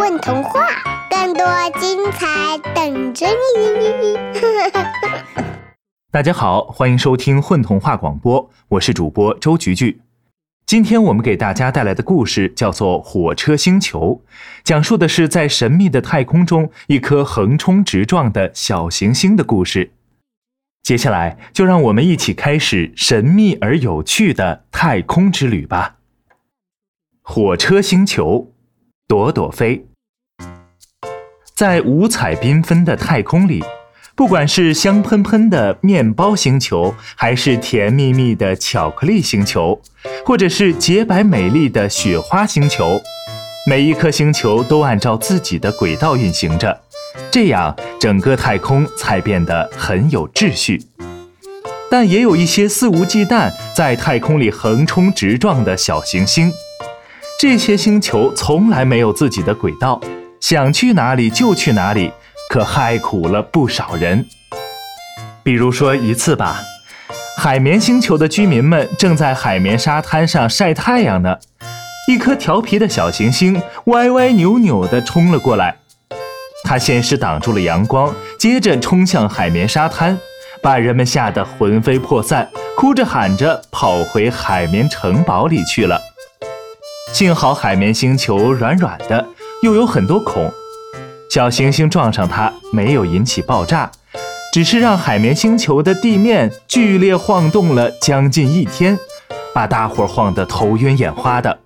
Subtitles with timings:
[0.00, 0.66] 混童话，
[1.10, 1.44] 更多
[1.78, 4.16] 精彩等着你！
[6.10, 10.00] 大家好，欢迎收听混童话广播，我是主播周菊菊。
[10.64, 14.22] 今天我们给大家带来的故事叫做《火车星球》，
[14.64, 19.92] 讲述的是在神秘的太空中一颗横冲直撞的小行星的故事。
[20.82, 25.96] 接下来就让我们一起开始神秘而有趣的太空之旅吧。
[27.20, 28.50] 火车星球，
[29.06, 29.88] 朵朵飞。
[31.60, 33.62] 在五彩缤纷的太空里，
[34.14, 39.78] 不管是香喷喷的面包星球，还是甜蜜蜜的巧克力星球，
[40.24, 42.98] 或者是洁白美丽的雪花星球，
[43.66, 46.80] 每一颗星球都按照自己的轨道运行着，
[47.30, 50.82] 这样整个太空才变得很有秩序。
[51.90, 56.50] 但也有一些肆无忌惮在太空里横冲直撞的小行星。
[57.38, 60.00] 这些星球从来没有自己的轨道，
[60.40, 62.12] 想去哪里就去哪里，
[62.48, 64.26] 可害苦了不少人。
[65.42, 66.62] 比如说一次吧，
[67.36, 71.36] 海绵星球的居民们正在海绵沙滩上晒太阳呢，
[72.08, 75.76] 一颗调皮的小行星歪歪扭扭地冲了过来，
[76.64, 80.18] 它先是挡住了阳光，接着冲向海绵沙滩，
[80.62, 86.00] 把人们吓得魂飞魄散，哭着喊着跑回海绵城堡里去了。
[87.12, 89.26] 幸好海绵星球软软的，
[89.62, 90.50] 又有很多孔，
[91.30, 93.90] 小行星撞上它没有引起爆炸，
[94.52, 98.98] 只是让海绵星球的地面剧烈晃动了将近一天，
[99.54, 101.58] 把大伙晃得头晕眼花的。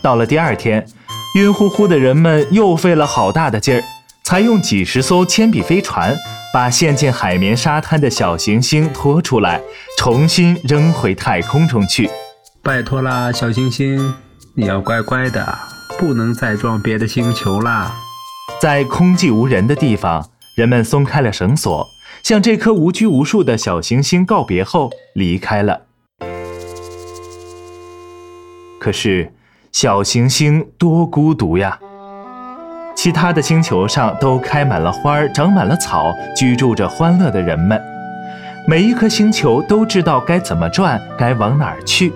[0.00, 0.86] 到了第二天，
[1.34, 3.84] 晕乎乎的人们又费了好大的劲儿，
[4.24, 6.16] 才用几十艘铅笔飞船
[6.54, 9.60] 把陷进海绵沙滩的小行星拖出来，
[9.98, 12.08] 重新扔回太空中去。
[12.62, 14.14] 拜托啦，小行星！
[14.54, 15.46] 你要乖乖的，
[15.98, 17.92] 不能再撞别的星球啦！
[18.60, 21.84] 在空寂无人的地方，人们松开了绳索，
[22.22, 25.82] 向这颗无拘无束的小行星告别后离开了。
[28.78, 29.32] 可是，
[29.72, 31.80] 小行星多孤独呀！
[32.94, 37.80] 其他的星球上都开满了花儿，长满了草，居住着欢乐的人们。
[38.68, 42.12] 每一颗星球都知道该怎么转，该往哪儿去。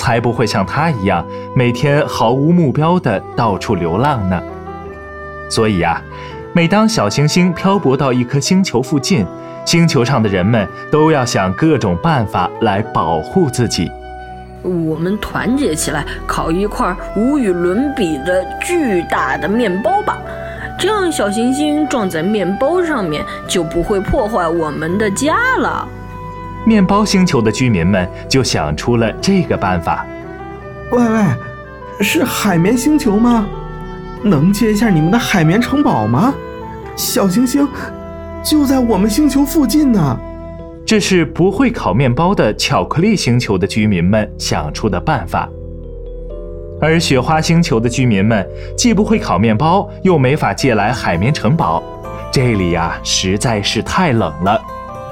[0.00, 1.22] 才不会像他一样
[1.54, 4.42] 每天毫无目标的到处流浪呢。
[5.50, 6.00] 所以呀，
[6.54, 9.26] 每当小行星漂泊到一颗星球附近，
[9.66, 13.92] 星球上的人们都要想各种办法来保护自己。
[14.62, 20.16] 我们团结起来，烤一块无与伦比的巨大的面包吧，
[20.78, 25.86] 这样小行星撞在面包上面就不会破坏我们的家了。
[26.70, 30.06] 面包星球的居民们就想出了这个办法。
[30.92, 31.24] 喂喂，
[32.00, 33.44] 是海绵星球吗？
[34.22, 36.32] 能借一下你们的海绵城堡吗？
[36.94, 37.66] 小行星
[38.40, 40.16] 就在我们星球附近呢。
[40.86, 45.48] 这是不会烤面包的巧克力星球的居民们想出的办法。
[46.80, 51.82] 而雪花星球的居民们既不会烤面包，又没法借来海绵城堡，
[52.30, 54.62] 这里呀实在是太冷了。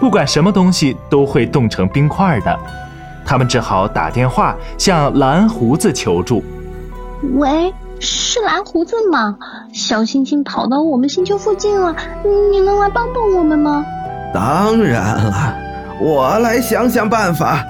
[0.00, 2.58] 不管什么东西都会冻成冰块的，
[3.24, 6.42] 他们只好打电话向蓝胡子求助。
[7.34, 9.36] 喂，是蓝胡子吗？
[9.72, 11.94] 小星星跑到我们星球附近了，
[12.50, 13.84] 你能来帮帮我们吗？
[14.32, 15.54] 当然了，
[16.00, 17.64] 我来想想办法。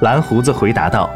[0.00, 1.10] 蓝胡子回答道。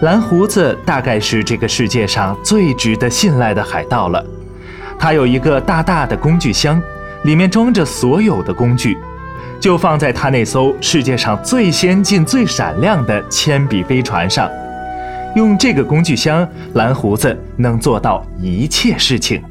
[0.00, 4.24] 蓝胡子大概是这个世界上最值得信赖的海盗了。
[4.98, 6.80] 他有一个大大的工具箱，
[7.24, 8.96] 里面装着所有的工具。
[9.60, 14.50] 就放在他那艘世界上最先进、最闪亮的铅笔飞船上，
[15.36, 19.44] 用这个工具箱，蓝胡子能做到一切事情。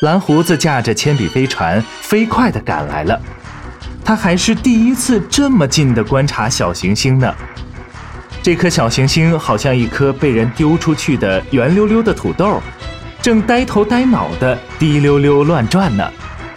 [0.00, 3.20] 蓝胡子驾着铅笔飞船飞快地赶来了，
[4.02, 7.34] 他还是第一次这么近的观察小行星呢。
[8.42, 12.62] 这颗小行星好像一颗被人丢出去的圆溜溜的土豆，
[13.20, 16.08] 正呆头呆脑地滴溜溜乱转呢。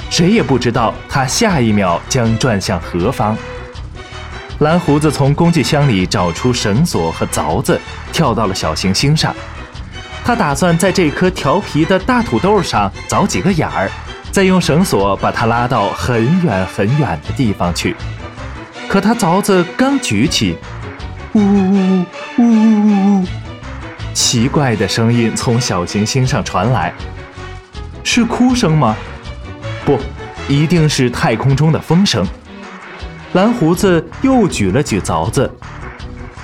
[0.10, 3.38] 谁也不知道它下一秒将转向何方。
[4.60, 7.80] 蓝胡子从工具箱里找出绳索和凿子，
[8.13, 9.36] 跳到了小行星上。
[10.24, 13.89] 他打算在这颗调皮的大土豆上凿几个眼儿，
[14.31, 17.95] 再用绳索把它拉到很远很远的地方去。
[18.88, 20.56] 可他凿子刚举起，
[21.33, 22.06] 呜呜呜
[22.38, 23.25] 呜呜呜！
[24.13, 26.94] 奇怪的声音从小行星上传来，
[28.04, 28.95] 是哭声吗？
[29.86, 29.98] 不，
[30.50, 32.28] 一定是太空中的风声。
[33.33, 35.50] 蓝胡子又举了举凿子，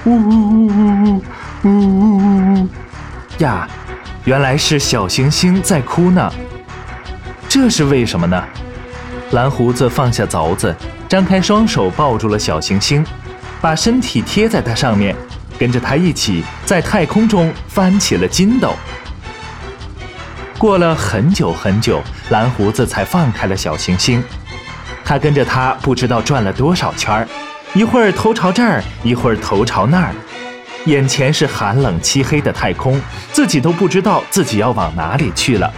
[0.05, 1.21] 呜呜呜呜
[1.63, 2.69] 呜呜呜
[3.39, 3.67] 呀！
[4.23, 6.31] 原来是小行星在哭呢。
[7.49, 8.41] 这是为什么呢？
[9.31, 10.73] 蓝胡子放下凿子，
[11.09, 13.05] 张开双手抱住了小行星，
[13.61, 15.15] 把身体贴在它上面，
[15.57, 18.73] 跟着它一起在太空中翻起了筋斗。
[20.57, 24.23] 过了很久很久，蓝胡子才放开了小行星。
[25.05, 27.27] 他跟着它不知道转了多少圈儿，
[27.73, 30.13] 一会儿头朝这儿，一会儿头朝那儿，
[30.85, 32.99] 眼前是寒冷漆黑的太空，
[33.31, 35.71] 自己都不知道自己要往哪里去了。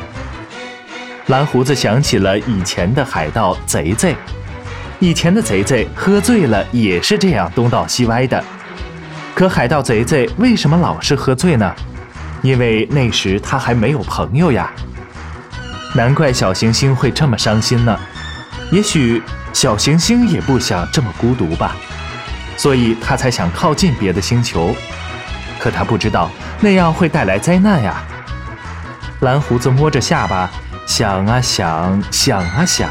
[1.28, 4.16] 蓝胡子想起了以前的海盗贼贼，
[5.00, 8.44] 以前的贼贼喝醉了也是这样东倒西歪的。
[9.34, 11.74] 可海盗贼贼为什么老是喝醉呢？
[12.42, 14.72] 因为那时他还没有朋友呀。
[15.96, 17.98] 难怪小行星会这么伤心呢。
[18.72, 19.24] 也许
[19.54, 21.76] 小行星也不想这么孤独吧，
[22.58, 24.76] 所以他才想靠近别的星球。
[25.58, 26.30] 可他不知道
[26.60, 28.04] 那样会带来灾难呀。
[29.22, 30.50] 蓝胡子摸着下巴。
[30.86, 32.90] 想啊想，想啊想，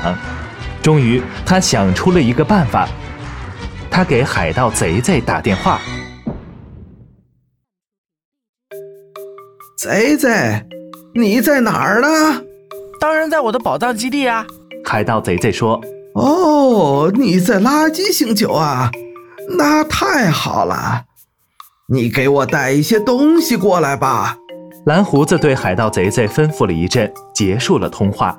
[0.82, 2.88] 终于他想出了一个办法。
[3.90, 5.80] 他给海盗贼贼打电话
[9.78, 10.64] ：“贼贼，
[11.14, 12.42] 你在哪儿呢
[13.00, 14.46] ？”“当然在我的宝藏基地啊！”
[14.84, 15.80] 海盗贼贼说。
[16.14, 18.90] “哦，你在垃圾星球啊？
[19.56, 21.04] 那太好了，
[21.88, 24.36] 你给我带一些东西过来吧。”
[24.84, 28.36] 蓝胡子对海盗贼贼吩咐了一阵，结束了通话。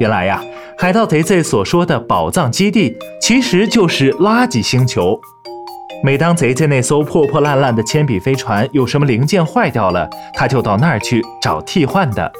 [0.00, 0.42] 原来呀，
[0.82, 5.16] 海盗贼贼所说的宝藏基地，其实就是垃圾星球。
[6.02, 12.32] 每当贼贼那艘破破烂烂的铅笔飞船有什么零件坏掉了，他就到那儿去找替换的。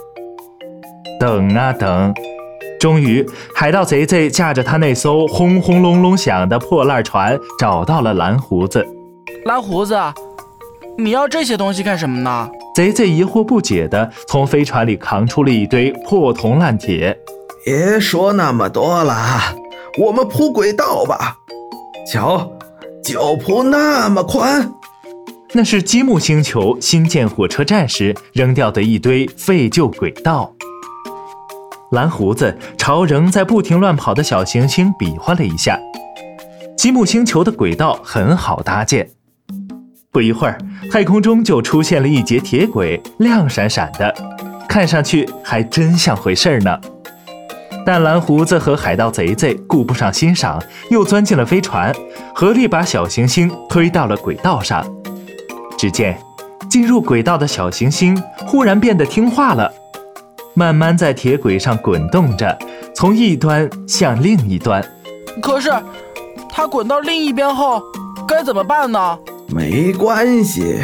[1.21, 2.13] 等啊等，
[2.81, 3.25] 终于，
[3.55, 8.85] 海盗贼贼驾着他那艘轰轰隆隆响的破烂船，找到了蓝胡子。
[9.45, 9.97] 蓝胡子，
[10.99, 12.51] 你要这些东西干什么呢？
[12.75, 17.17] 贼贼疑惑不解地从飞船里扛出了一堆破铜烂铁。
[17.65, 19.55] 别说那么多了，
[19.99, 21.37] 我们铺轨道吧。
[22.11, 22.51] 瞧，
[23.05, 24.73] 就铺那么宽。
[25.53, 30.53] 那是积木星球新建火车站时扔掉的一堆废旧轨道。
[31.93, 35.79] 蓝胡子朝仍在不停乱跑的小行星比划了一下。
[36.77, 39.09] 积木星球的轨道很好搭建。
[40.11, 40.59] 不一会儿，
[40.91, 44.13] 太空中就出现了一节铁轨，亮闪闪的，
[44.69, 46.81] 看上去还真像回事儿呢。
[47.85, 51.95] 但蓝胡子和海盗贼贼顾不上欣赏，又钻进了飞船，
[52.35, 54.85] 合力把小行星推到了轨道上。
[55.77, 56.17] 只见
[56.71, 59.73] 进入轨道的小行星忽然变得听话了，
[60.55, 62.57] 慢慢在铁轨上滚动着，
[62.95, 64.83] 从一端向另一端。
[65.43, 65.73] 可是，
[66.49, 67.83] 它滚到另一边后，
[68.29, 69.19] 该怎么办呢？
[69.49, 70.81] 没关系，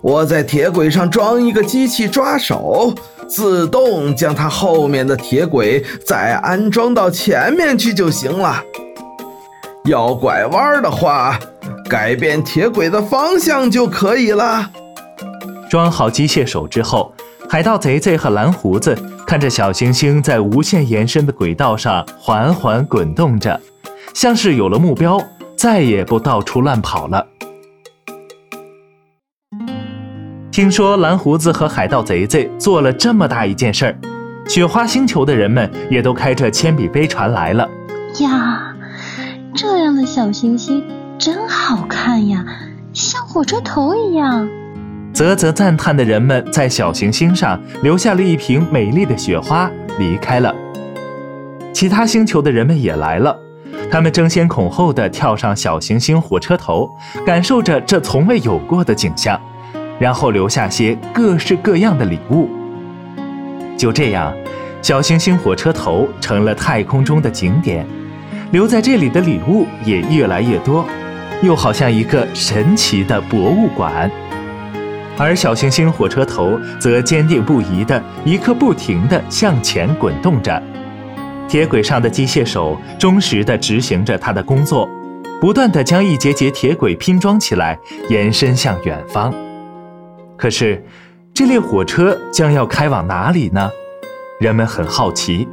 [0.00, 2.94] 我在铁轨上装一个机器抓手，
[3.28, 8.62] 自动将它后面的铁轨再安装到前面去就行了。
[9.84, 11.38] 要拐弯的话，
[11.88, 14.70] 改变铁轨的方向就可以了。
[15.68, 17.12] 装好机械手之后，
[17.48, 18.96] 海盗贼贼和蓝胡子
[19.26, 23.60] 看着小行星在无限延伸的轨道上缓缓滚动着，
[24.14, 25.20] 像是有了目标，
[25.56, 27.26] 再也不到处乱跑了。
[30.58, 33.96] 听说蓝胡子和海盗贼贼做了这么大一件事儿，
[34.48, 37.64] 雪花星球的人们也都开着铅笔飞船来了。
[38.18, 38.74] 呀，
[39.54, 40.82] 这样的小行星
[41.16, 42.44] 真好看呀，
[42.92, 44.48] 像火车头一样。
[45.14, 50.52] 啧啧赞叹的人们在小行星上留下了一瓶美丽的雪花，离开了。
[51.72, 53.38] 其他星球的人们也来了，
[53.92, 56.90] 他们争先恐后地跳上小行星火车头，
[57.24, 59.40] 感受着这从未有过的景象。
[59.98, 62.48] 然后留下些各式各样的礼物。
[63.76, 64.34] 就这样，
[64.82, 67.86] 小行星火车头成了太空中的景点，
[68.50, 70.84] 留在这里的礼物也越来越多，
[71.42, 74.10] 又好像一个神奇的博物馆。
[75.16, 80.62] 而小行星火车头则坚定不移地一刻不停地向前滚动着，
[81.48, 84.88] 铁轨上的机械手忠实地执行着他的工作，
[85.40, 87.78] 不断地将一节节铁轨拼装起来，
[88.08, 89.34] 延伸向远方。
[90.38, 90.80] 可是，
[91.34, 93.68] 这列火车将要开往哪里呢？
[94.38, 95.48] 人们很好奇。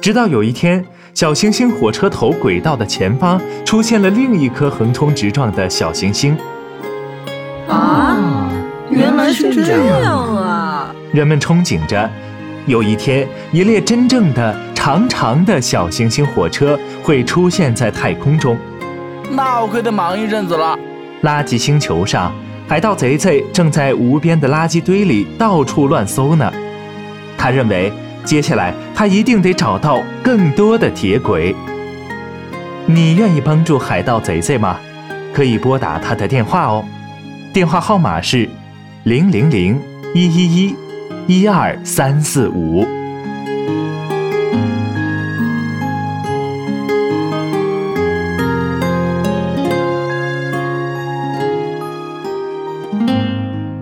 [0.00, 6.38] 直到有一天，小行星火车头轨道的前方出现了另一颗横冲直撞的小行星。
[7.66, 8.48] 啊，
[8.90, 10.94] 原来是这样啊！
[11.12, 12.08] 人们憧憬着，
[12.66, 18.56] 有一天，一列真正的长长的小行星火车会出现在太空中。
[19.32, 20.78] 那我可得忙一阵子了。
[21.22, 22.32] 垃圾星球上，
[22.66, 26.52] 海盗贼贼正在无边的垃圾堆里到处乱搜呢。
[27.36, 27.92] 他认为，
[28.24, 31.54] 接下来他一定得找到更多的铁轨。
[32.86, 34.78] 你愿意帮助海盗贼贼吗？
[35.32, 36.84] 可以拨打他的电话哦，
[37.52, 38.48] 电话号码是
[39.02, 39.78] 零零零
[40.14, 40.76] 一一一
[41.26, 42.86] 一二三四五。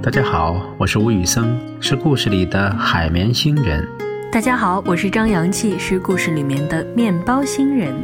[0.02, 3.86] 大家好，我是吴宇森，是故事里的海绵星人。
[4.32, 7.94] 大家好，我是张阳气，是故事里面的面包星人。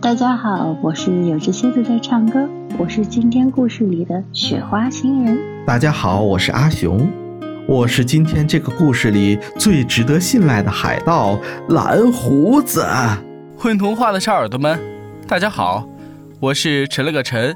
[0.00, 2.48] 大家好，我是有只蝎子在唱歌，
[2.78, 5.38] 我是今天故事里的雪花星人。
[5.66, 7.06] 大家好，我是阿雄，
[7.68, 12.86] 我是今天这个故事里最值得信赖的海盗蓝胡子。
[13.54, 14.80] 混童话的小耳朵们，
[15.28, 15.86] 大家好，
[16.40, 17.54] 我是陈了个陈，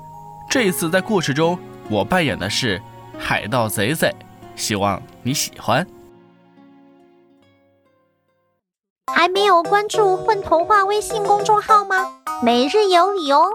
[0.51, 2.79] 这一次在故事中我扮演的是
[3.19, 4.15] 海盗贼贼，
[4.57, 5.87] 希望你喜欢。
[9.13, 11.97] 还没有关注“混童话”微信公众号吗？
[12.43, 13.51] 每日有礼哦！